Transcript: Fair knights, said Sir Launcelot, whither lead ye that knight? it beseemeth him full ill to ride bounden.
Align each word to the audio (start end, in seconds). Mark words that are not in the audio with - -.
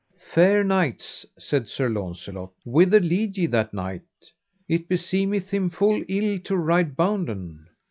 Fair 0.33 0.63
knights, 0.63 1.27
said 1.37 1.67
Sir 1.67 1.87
Launcelot, 1.87 2.49
whither 2.65 2.99
lead 2.99 3.37
ye 3.37 3.45
that 3.45 3.71
knight? 3.71 4.01
it 4.67 4.89
beseemeth 4.89 5.51
him 5.51 5.69
full 5.69 6.03
ill 6.07 6.39
to 6.39 6.57
ride 6.57 6.95
bounden. 6.95 7.67